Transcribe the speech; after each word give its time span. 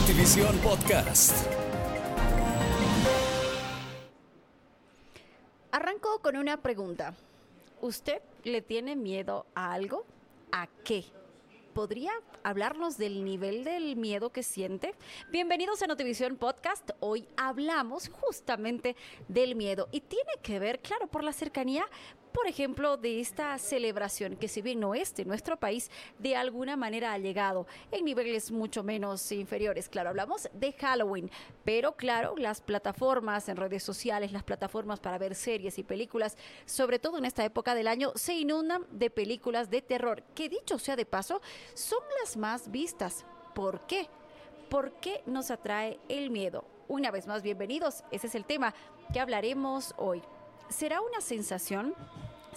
Notivisión 0.00 0.56
Podcast. 0.60 1.46
Arranco 5.70 6.20
con 6.22 6.38
una 6.38 6.56
pregunta. 6.56 7.14
¿Usted 7.82 8.22
le 8.44 8.62
tiene 8.62 8.96
miedo 8.96 9.44
a 9.54 9.74
algo? 9.74 10.06
¿A 10.52 10.68
qué? 10.84 11.04
¿Podría 11.74 12.12
hablarnos 12.42 12.96
del 12.96 13.24
nivel 13.24 13.62
del 13.62 13.94
miedo 13.96 14.30
que 14.30 14.42
siente? 14.42 14.94
Bienvenidos 15.30 15.82
a 15.82 15.86
Notivisión 15.86 16.36
Podcast. 16.36 16.90
Hoy 17.00 17.28
hablamos 17.36 18.08
justamente 18.08 18.96
del 19.28 19.54
miedo 19.54 19.90
y 19.92 20.00
tiene 20.00 20.32
que 20.42 20.58
ver, 20.58 20.80
claro, 20.80 21.08
por 21.08 21.22
la 21.22 21.34
cercanía, 21.34 21.86
por 22.32 22.46
ejemplo, 22.46 22.96
de 22.96 23.20
esta 23.20 23.58
celebración 23.58 24.36
que 24.36 24.48
si 24.48 24.62
bien 24.62 24.80
no 24.80 24.94
es 24.94 25.14
de 25.14 25.24
nuestro 25.24 25.58
país, 25.58 25.90
de 26.18 26.36
alguna 26.36 26.76
manera 26.76 27.12
ha 27.12 27.18
llegado 27.18 27.66
en 27.90 28.04
niveles 28.04 28.50
mucho 28.50 28.82
menos 28.82 29.30
inferiores. 29.32 29.88
Claro, 29.88 30.10
hablamos 30.10 30.48
de 30.52 30.72
Halloween, 30.72 31.30
pero 31.64 31.96
claro, 31.96 32.34
las 32.36 32.60
plataformas 32.60 33.48
en 33.48 33.56
redes 33.56 33.82
sociales, 33.82 34.32
las 34.32 34.44
plataformas 34.44 35.00
para 35.00 35.18
ver 35.18 35.34
series 35.34 35.78
y 35.78 35.82
películas, 35.82 36.36
sobre 36.66 36.98
todo 36.98 37.18
en 37.18 37.24
esta 37.24 37.44
época 37.44 37.74
del 37.74 37.88
año, 37.88 38.12
se 38.14 38.34
inundan 38.34 38.86
de 38.90 39.10
películas 39.10 39.70
de 39.70 39.82
terror, 39.82 40.22
que 40.34 40.48
dicho 40.48 40.78
sea 40.78 40.96
de 40.96 41.06
paso, 41.06 41.40
son 41.74 42.00
las 42.20 42.36
más 42.36 42.70
vistas. 42.70 43.24
¿Por 43.54 43.86
qué? 43.86 44.08
¿Por 44.68 44.92
qué 44.92 45.22
nos 45.26 45.50
atrae 45.50 45.98
el 46.08 46.30
miedo? 46.30 46.64
Una 46.86 47.10
vez 47.10 47.26
más, 47.26 47.42
bienvenidos. 47.42 48.04
Ese 48.10 48.28
es 48.28 48.34
el 48.34 48.44
tema 48.44 48.74
que 49.12 49.20
hablaremos 49.20 49.94
hoy. 49.96 50.22
¿Será 50.68 51.00
una 51.00 51.20
sensación? 51.20 51.94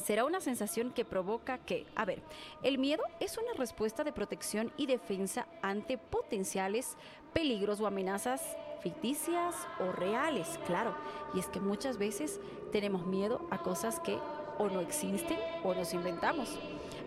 Será 0.02 0.26
una 0.26 0.42
sensación 0.42 0.92
que 0.92 1.06
provoca 1.06 1.58
que, 1.58 1.86
a 1.96 2.06
ver, 2.06 2.22
el 2.64 2.78
miedo 2.78 3.04
es 3.20 3.38
una 3.38 3.54
respuesta 3.54 4.04
de 4.04 4.14
protección 4.14 4.72
y 4.78 4.86
defensa 4.86 5.48
ante 5.62 5.98
potenciales 5.98 6.98
peligros 7.34 7.80
o 7.80 7.88
amenazas 7.88 8.42
ficticias 8.82 9.56
o 9.80 9.92
reales, 9.92 10.60
claro. 10.66 10.96
Y 11.34 11.40
es 11.40 11.48
que 11.48 11.60
muchas 11.60 11.98
veces 11.98 12.40
tenemos 12.72 13.06
miedo 13.06 13.48
a 13.50 13.60
cosas 13.60 14.00
que 14.00 14.18
o 14.58 14.68
no 14.68 14.82
existen 14.82 15.40
o 15.64 15.74
nos 15.74 15.94
inventamos. 15.94 16.60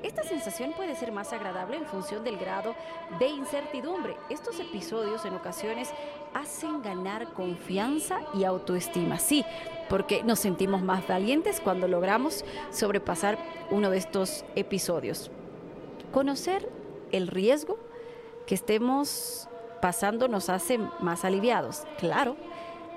Esta 0.06 0.22
sensación 0.22 0.72
puede 0.72 0.94
ser 0.94 1.10
más 1.10 1.32
agradable 1.32 1.76
en 1.76 1.84
función 1.84 2.22
del 2.22 2.36
grado 2.36 2.76
de 3.18 3.26
incertidumbre. 3.26 4.16
Estos 4.30 4.60
episodios 4.60 5.24
en 5.24 5.34
ocasiones 5.34 5.90
hacen 6.32 6.80
ganar 6.80 7.32
confianza 7.32 8.20
y 8.32 8.44
autoestima, 8.44 9.18
sí, 9.18 9.44
porque 9.88 10.22
nos 10.22 10.38
sentimos 10.38 10.80
más 10.80 11.08
valientes 11.08 11.60
cuando 11.60 11.88
logramos 11.88 12.44
sobrepasar 12.70 13.36
uno 13.72 13.90
de 13.90 13.98
estos 13.98 14.44
episodios. 14.54 15.32
Conocer 16.12 16.70
el 17.10 17.26
riesgo 17.26 17.76
que 18.46 18.54
estemos 18.54 19.48
pasando 19.82 20.28
nos 20.28 20.50
hace 20.50 20.78
más 21.00 21.24
aliviados, 21.24 21.82
claro 21.98 22.36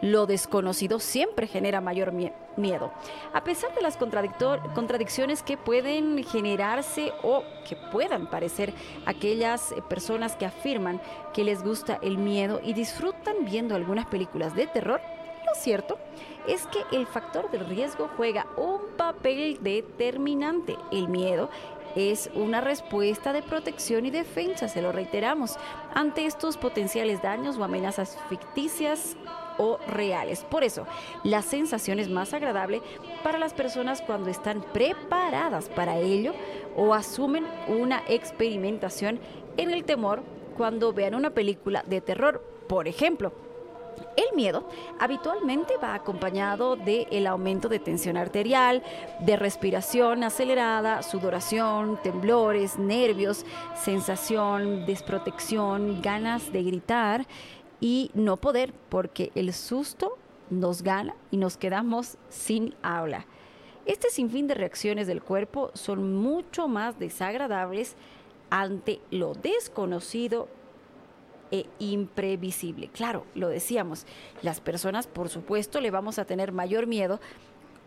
lo 0.01 0.25
desconocido 0.25 0.99
siempre 0.99 1.47
genera 1.47 1.81
mayor 1.81 2.11
miedo. 2.11 2.91
A 3.33 3.43
pesar 3.43 3.73
de 3.75 3.81
las 3.81 3.97
contradicciones 3.97 5.43
que 5.43 5.57
pueden 5.57 6.23
generarse 6.23 7.11
o 7.23 7.43
que 7.67 7.75
puedan 7.91 8.29
parecer 8.29 8.73
aquellas 9.05 9.71
eh, 9.71 9.81
personas 9.87 10.35
que 10.35 10.45
afirman 10.45 11.01
que 11.33 11.43
les 11.43 11.63
gusta 11.63 11.99
el 12.01 12.17
miedo 12.17 12.61
y 12.63 12.73
disfrutan 12.73 13.45
viendo 13.45 13.75
algunas 13.75 14.05
películas 14.05 14.55
de 14.55 14.67
terror, 14.67 15.01
lo 15.45 15.55
cierto 15.55 15.97
es 16.47 16.67
que 16.67 16.95
el 16.95 17.07
factor 17.07 17.49
del 17.51 17.65
riesgo 17.65 18.09
juega 18.15 18.45
un 18.57 18.95
papel 18.97 19.59
determinante. 19.61 20.77
El 20.91 21.07
miedo 21.07 21.49
es 21.95 22.29
una 22.35 22.61
respuesta 22.61 23.33
de 23.33 23.41
protección 23.41 24.05
y 24.05 24.11
defensa, 24.11 24.67
se 24.67 24.81
lo 24.81 24.91
reiteramos, 24.91 25.57
ante 25.93 26.25
estos 26.25 26.57
potenciales 26.57 27.21
daños 27.21 27.57
o 27.57 27.63
amenazas 27.63 28.17
ficticias 28.29 29.17
o 29.59 29.77
reales. 29.87 30.43
Por 30.49 30.63
eso, 30.63 30.87
la 31.23 31.43
sensación 31.43 31.99
es 31.99 32.09
más 32.09 32.33
agradable 32.33 32.81
para 33.21 33.37
las 33.37 33.53
personas 33.53 34.01
cuando 34.01 34.31
están 34.31 34.63
preparadas 34.73 35.69
para 35.69 35.97
ello 35.97 36.33
o 36.75 36.95
asumen 36.95 37.45
una 37.67 38.01
experimentación 38.07 39.19
en 39.57 39.71
el 39.71 39.83
temor 39.83 40.23
cuando 40.57 40.93
vean 40.93 41.13
una 41.13 41.29
película 41.29 41.83
de 41.85 42.01
terror, 42.01 42.43
por 42.67 42.87
ejemplo. 42.87 43.31
El 44.15 44.35
miedo 44.35 44.67
habitualmente 44.99 45.75
va 45.77 45.93
acompañado 45.93 46.75
del 46.75 47.07
el 47.11 47.27
aumento 47.27 47.69
de 47.69 47.79
tensión 47.79 48.17
arterial, 48.17 48.83
de 49.19 49.35
respiración 49.35 50.23
acelerada, 50.23 51.03
sudoración, 51.03 51.99
temblores, 52.01 52.77
nervios, 52.77 53.45
sensación, 53.75 54.85
desprotección, 54.85 56.01
ganas 56.01 56.51
de 56.51 56.63
gritar 56.63 57.25
y 57.79 58.11
no 58.13 58.37
poder, 58.37 58.73
porque 58.89 59.31
el 59.35 59.53
susto 59.53 60.17
nos 60.49 60.81
gana 60.81 61.15
y 61.31 61.37
nos 61.37 61.57
quedamos 61.57 62.17
sin 62.29 62.75
habla. 62.81 63.25
Este 63.85 64.09
sinfín 64.09 64.47
de 64.47 64.55
reacciones 64.55 65.07
del 65.07 65.21
cuerpo 65.21 65.71
son 65.73 66.13
mucho 66.13 66.67
más 66.67 66.99
desagradables 66.99 67.95
ante 68.49 68.99
lo 69.11 69.33
desconocido 69.33 70.47
e 71.51 71.65
imprevisible. 71.79 72.89
Claro, 72.89 73.25
lo 73.33 73.49
decíamos, 73.49 74.05
las 74.41 74.61
personas 74.61 75.07
por 75.07 75.29
supuesto 75.29 75.81
le 75.81 75.91
vamos 75.91 76.19
a 76.19 76.25
tener 76.25 76.51
mayor 76.51 76.85
miedo 76.85 77.19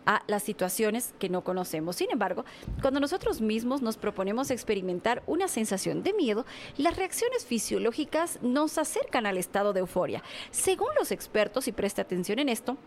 a 0.05 0.23
las 0.27 0.43
situaciones 0.43 1.13
que 1.19 1.29
no 1.29 1.43
conocemos. 1.43 1.95
Sin 1.95 2.11
embargo, 2.11 2.45
cuando 2.81 2.99
nosotros 2.99 3.41
mismos 3.41 3.81
nos 3.81 3.97
proponemos 3.97 4.51
experimentar 4.51 5.23
una 5.27 5.47
sensación 5.47 6.03
de 6.03 6.13
miedo, 6.13 6.45
las 6.77 6.95
reacciones 6.95 7.45
fisiológicas 7.45 8.39
nos 8.41 8.77
acercan 8.77 9.25
al 9.25 9.37
estado 9.37 9.73
de 9.73 9.81
euforia. 9.81 10.23
Según 10.51 10.89
los 10.99 11.11
expertos, 11.11 11.67
y 11.67 11.71
preste 11.71 12.01
atención 12.01 12.39
en 12.39 12.49
esto, 12.49 12.77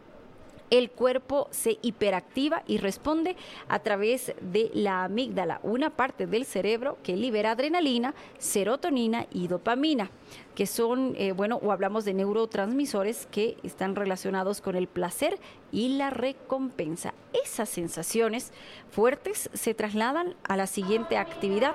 el 0.71 0.91
cuerpo 0.91 1.49
se 1.51 1.79
hiperactiva 1.83 2.63
y 2.67 2.79
responde 2.79 3.37
a 3.69 3.79
través 3.81 4.35
de 4.41 4.71
la 4.75 5.05
amígdala, 5.05 5.61
una 5.63 5.91
parte 5.91 6.27
del 6.27 6.45
cerebro 6.45 6.99
que 7.03 7.17
libera 7.17 7.53
adrenalina, 7.53 8.15
serotonina 8.39 9.27
y 9.31 9.49
dopamina, 9.49 10.11
que 10.55 10.67
son, 10.67 11.15
eh, 11.17 11.33
bueno, 11.33 11.61
o 11.63 11.73
hablamos 11.73 12.05
de 12.05 12.15
neurotransmisores 12.15 13.27
que 13.27 13.57
están 13.63 13.95
relacionados 13.95 14.61
con 14.61 14.77
el 14.77 14.87
placer 14.87 15.39
y 15.73 15.97
la 15.97 16.11
recompensa. 16.11 17.15
Esas 17.45 17.69
sensaciones 17.69 18.53
fuertes 18.91 19.51
se 19.53 19.75
trasladan 19.75 20.35
a 20.45 20.57
la 20.57 20.67
siguiente 20.67 21.19
actividad 21.19 21.75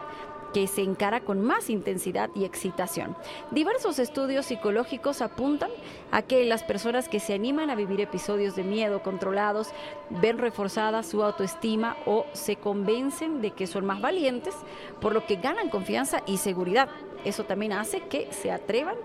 que 0.54 0.68
se 0.68 0.82
encara 0.82 1.22
con 1.22 1.42
más 1.42 1.70
intensidad 1.70 2.30
y 2.36 2.46
excitación. 2.46 3.16
Diversos 3.52 4.00
estudios 4.00 4.46
psicológicos 4.46 5.22
apuntan 5.22 5.72
a 6.12 6.22
que 6.22 6.44
las 6.46 6.64
personas 6.64 7.10
que 7.10 7.20
se 7.20 7.34
animan 7.34 7.70
a 7.70 7.76
vivir 7.76 8.02
episodios 8.02 8.56
de 8.56 8.64
miedo 8.64 9.02
controlados 9.02 9.70
ven 10.10 10.38
reforzada 10.38 11.04
su 11.04 11.24
autoestima 11.24 11.98
o 12.06 12.26
se 12.34 12.56
convencen 12.56 13.42
de 13.42 13.52
que 13.52 13.68
son 13.68 13.86
más 13.86 14.02
valientes, 14.02 14.56
por 15.00 15.14
lo 15.14 15.26
que 15.26 15.36
ganan 15.36 15.70
confianza 15.70 16.22
y 16.26 16.38
seguridad. 16.38 16.90
Eso 17.24 17.44
también 17.46 17.74
hace 17.74 18.02
que 18.02 18.32
se 18.32 18.52
atrevan 18.52 18.96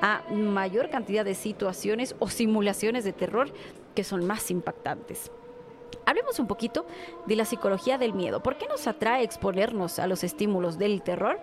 a 0.00 0.22
mayor 0.32 0.90
cantidad 0.90 1.24
de 1.24 1.34
situaciones 1.34 2.14
o 2.18 2.28
simulaciones 2.28 3.04
de 3.04 3.12
terror 3.12 3.50
que 3.94 4.04
son 4.04 4.26
más 4.26 4.50
impactantes. 4.50 5.30
Hablemos 6.06 6.38
un 6.38 6.46
poquito 6.46 6.86
de 7.26 7.36
la 7.36 7.44
psicología 7.44 7.98
del 7.98 8.14
miedo. 8.14 8.42
¿Por 8.42 8.56
qué 8.56 8.66
nos 8.66 8.86
atrae 8.86 9.22
exponernos 9.22 9.98
a 9.98 10.06
los 10.06 10.24
estímulos 10.24 10.78
del 10.78 11.02
terror? 11.02 11.38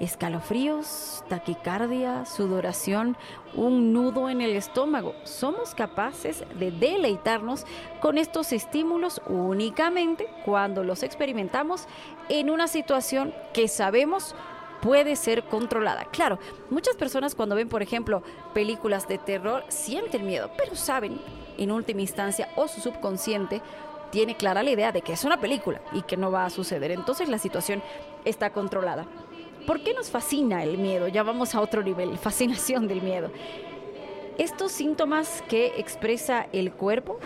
Escalofríos, 0.00 1.22
taquicardia, 1.28 2.24
sudoración, 2.24 3.16
un 3.54 3.92
nudo 3.92 4.30
en 4.30 4.40
el 4.40 4.56
estómago. 4.56 5.14
Somos 5.24 5.74
capaces 5.74 6.44
de 6.58 6.70
deleitarnos 6.70 7.66
con 8.00 8.16
estos 8.16 8.52
estímulos 8.52 9.20
únicamente 9.26 10.28
cuando 10.44 10.82
los 10.82 11.02
experimentamos 11.02 11.86
en 12.28 12.48
una 12.48 12.68
situación 12.68 13.34
que 13.52 13.68
sabemos 13.68 14.34
puede 14.80 15.16
ser 15.16 15.44
controlada. 15.44 16.04
Claro, 16.06 16.38
muchas 16.70 16.96
personas 16.96 17.34
cuando 17.34 17.54
ven, 17.54 17.68
por 17.68 17.82
ejemplo, 17.82 18.22
películas 18.54 19.08
de 19.08 19.18
terror 19.18 19.64
sienten 19.68 20.26
miedo, 20.26 20.50
pero 20.56 20.74
saben 20.76 21.20
en 21.58 21.70
última 21.70 22.00
instancia 22.00 22.48
o 22.56 22.68
su 22.68 22.80
subconsciente 22.80 23.62
tiene 24.10 24.36
clara 24.36 24.62
la 24.62 24.70
idea 24.70 24.92
de 24.92 25.02
que 25.02 25.12
es 25.12 25.24
una 25.24 25.40
película 25.40 25.80
y 25.92 26.02
que 26.02 26.16
no 26.16 26.30
va 26.30 26.44
a 26.44 26.50
suceder. 26.50 26.90
Entonces 26.90 27.28
la 27.28 27.38
situación 27.38 27.82
está 28.24 28.50
controlada. 28.50 29.06
¿Por 29.66 29.82
qué 29.82 29.94
nos 29.94 30.10
fascina 30.10 30.62
el 30.62 30.78
miedo? 30.78 31.08
Ya 31.08 31.22
vamos 31.22 31.54
a 31.54 31.60
otro 31.60 31.82
nivel, 31.82 32.16
fascinación 32.18 32.88
del 32.88 33.02
miedo. 33.02 33.30
Estos 34.38 34.72
síntomas 34.72 35.42
que 35.48 35.72
expresa 35.78 36.46
el 36.52 36.72
cuerpo 36.72 37.18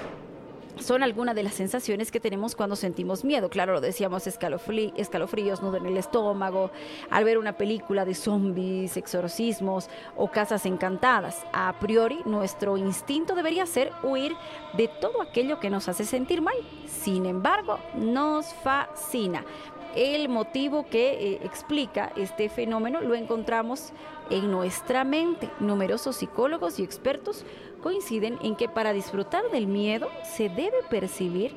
son 0.80 1.02
algunas 1.02 1.34
de 1.34 1.42
las 1.42 1.54
sensaciones 1.54 2.10
que 2.10 2.20
tenemos 2.20 2.56
cuando 2.56 2.76
sentimos 2.76 3.24
miedo. 3.24 3.48
Claro, 3.48 3.74
lo 3.74 3.80
decíamos, 3.80 4.26
escalofríos, 4.26 5.62
nudo 5.62 5.76
en 5.76 5.86
el 5.86 5.96
estómago, 5.96 6.70
al 7.10 7.24
ver 7.24 7.38
una 7.38 7.52
película 7.52 8.04
de 8.04 8.14
zombies, 8.14 8.96
exorcismos 8.96 9.88
o 10.16 10.28
casas 10.28 10.66
encantadas. 10.66 11.44
A 11.52 11.78
priori, 11.78 12.20
nuestro 12.24 12.76
instinto 12.76 13.34
debería 13.34 13.66
ser 13.66 13.92
huir 14.02 14.34
de 14.74 14.88
todo 14.88 15.22
aquello 15.22 15.60
que 15.60 15.70
nos 15.70 15.88
hace 15.88 16.04
sentir 16.04 16.40
mal. 16.42 16.56
Sin 16.86 17.26
embargo, 17.26 17.78
nos 17.94 18.46
fascina. 18.54 19.44
El 19.94 20.28
motivo 20.28 20.86
que 20.88 21.12
eh, 21.12 21.40
explica 21.42 22.12
este 22.16 22.48
fenómeno 22.48 23.00
lo 23.00 23.14
encontramos 23.14 23.92
en 24.30 24.50
nuestra 24.50 25.04
mente. 25.04 25.50
Numerosos 25.58 26.16
psicólogos 26.16 26.78
y 26.78 26.84
expertos 26.84 27.44
coinciden 27.82 28.38
en 28.42 28.54
que 28.54 28.68
para 28.68 28.92
disfrutar 28.92 29.42
del 29.50 29.66
miedo 29.66 30.08
se 30.22 30.48
debe 30.48 30.82
percibir 30.88 31.54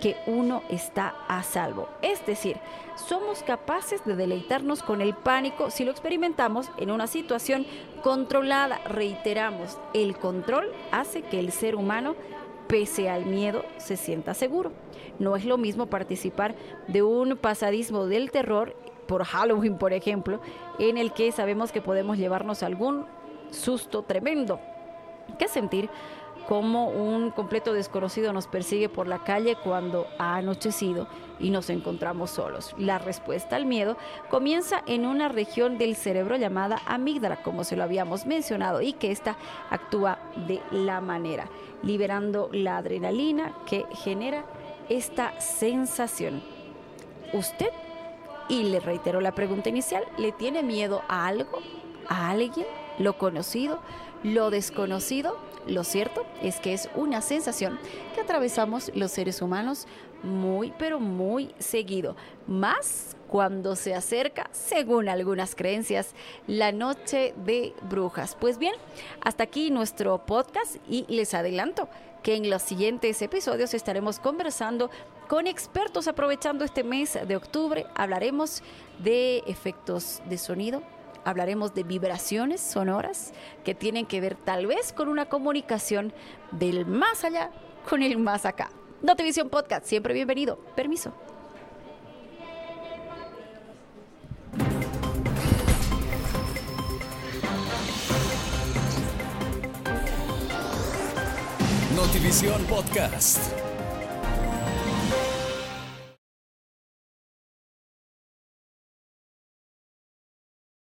que 0.00 0.16
uno 0.26 0.62
está 0.68 1.14
a 1.28 1.42
salvo. 1.42 1.88
Es 2.02 2.24
decir, 2.26 2.56
somos 2.96 3.42
capaces 3.42 4.04
de 4.04 4.16
deleitarnos 4.16 4.82
con 4.82 5.00
el 5.00 5.14
pánico 5.14 5.70
si 5.70 5.84
lo 5.84 5.90
experimentamos 5.90 6.70
en 6.78 6.90
una 6.90 7.06
situación 7.06 7.66
controlada. 8.02 8.78
Reiteramos, 8.86 9.78
el 9.94 10.16
control 10.16 10.72
hace 10.90 11.22
que 11.22 11.38
el 11.38 11.52
ser 11.52 11.76
humano, 11.76 12.16
pese 12.70 13.10
al 13.10 13.26
miedo, 13.26 13.64
se 13.78 13.96
sienta 13.96 14.32
seguro. 14.32 14.72
No 15.18 15.34
es 15.34 15.44
lo 15.44 15.58
mismo 15.58 15.86
participar 15.86 16.54
de 16.86 17.02
un 17.02 17.36
pasadismo 17.36 18.06
del 18.06 18.30
terror 18.30 18.76
por 19.08 19.24
Halloween, 19.24 19.76
por 19.76 19.92
ejemplo, 19.92 20.40
en 20.78 20.96
el 20.96 21.12
que 21.12 21.32
sabemos 21.32 21.72
que 21.72 21.82
podemos 21.82 22.16
llevarnos 22.16 22.62
algún 22.62 23.06
susto 23.50 24.02
tremendo, 24.02 24.60
que 25.36 25.48
sentir 25.48 25.90
como 26.48 26.88
un 26.88 27.30
completo 27.30 27.72
desconocido 27.72 28.32
nos 28.32 28.46
persigue 28.46 28.88
por 28.88 29.06
la 29.06 29.24
calle 29.24 29.56
cuando 29.56 30.06
ha 30.18 30.36
anochecido 30.36 31.06
y 31.38 31.50
nos 31.50 31.70
encontramos 31.70 32.30
solos. 32.30 32.74
La 32.78 32.98
respuesta 32.98 33.56
al 33.56 33.66
miedo 33.66 33.96
comienza 34.28 34.82
en 34.86 35.06
una 35.06 35.28
región 35.28 35.78
del 35.78 35.96
cerebro 35.96 36.36
llamada 36.36 36.80
amígdala, 36.86 37.42
como 37.42 37.64
se 37.64 37.76
lo 37.76 37.84
habíamos 37.84 38.26
mencionado, 38.26 38.82
y 38.82 38.92
que 38.92 39.10
ésta 39.10 39.36
actúa 39.70 40.18
de 40.48 40.60
la 40.70 41.00
manera, 41.00 41.48
liberando 41.82 42.48
la 42.52 42.78
adrenalina 42.78 43.54
que 43.66 43.86
genera 44.02 44.44
esta 44.88 45.40
sensación. 45.40 46.42
¿Usted? 47.32 47.70
Y 48.48 48.64
le 48.64 48.80
reitero 48.80 49.20
la 49.20 49.32
pregunta 49.32 49.68
inicial, 49.68 50.04
¿le 50.18 50.32
tiene 50.32 50.62
miedo 50.62 51.02
a 51.08 51.28
algo? 51.28 51.60
¿A 52.08 52.30
alguien? 52.30 52.66
¿Lo 52.98 53.16
conocido? 53.16 53.78
¿Lo 54.24 54.50
desconocido? 54.50 55.36
Lo 55.66 55.84
cierto 55.84 56.26
es 56.42 56.60
que 56.60 56.72
es 56.72 56.88
una 56.94 57.20
sensación 57.20 57.78
que 58.14 58.20
atravesamos 58.20 58.90
los 58.94 59.10
seres 59.10 59.42
humanos 59.42 59.86
muy, 60.22 60.72
pero 60.78 61.00
muy 61.00 61.54
seguido. 61.58 62.16
Más 62.46 63.16
cuando 63.28 63.76
se 63.76 63.94
acerca, 63.94 64.50
según 64.52 65.08
algunas 65.08 65.54
creencias, 65.54 66.14
la 66.46 66.72
noche 66.72 67.32
de 67.44 67.74
brujas. 67.88 68.36
Pues 68.38 68.58
bien, 68.58 68.74
hasta 69.20 69.44
aquí 69.44 69.70
nuestro 69.70 70.26
podcast 70.26 70.76
y 70.88 71.06
les 71.08 71.32
adelanto 71.34 71.88
que 72.22 72.34
en 72.34 72.50
los 72.50 72.62
siguientes 72.62 73.22
episodios 73.22 73.72
estaremos 73.72 74.18
conversando 74.18 74.90
con 75.28 75.46
expertos 75.46 76.08
aprovechando 76.08 76.64
este 76.64 76.82
mes 76.82 77.16
de 77.26 77.36
octubre. 77.36 77.86
Hablaremos 77.94 78.62
de 78.98 79.38
efectos 79.46 80.20
de 80.28 80.36
sonido, 80.36 80.82
hablaremos 81.24 81.74
de 81.74 81.82
vibraciones 81.82 82.60
sonoras 82.60 83.32
que 83.64 83.74
tienen 83.74 84.06
que 84.06 84.20
ver 84.20 84.36
tal 84.36 84.66
vez 84.66 84.92
con 84.92 85.08
una 85.08 85.26
comunicación 85.26 86.12
del 86.52 86.86
más 86.86 87.24
allá 87.24 87.50
con 87.88 88.02
el 88.02 88.18
más 88.18 88.46
acá. 88.46 88.70
Notivisión 89.02 89.48
Podcast, 89.48 89.86
siempre 89.86 90.12
bienvenido. 90.14 90.58
Permiso. 90.76 91.12
Notivisión 101.96 102.62
Podcast. 102.64 103.59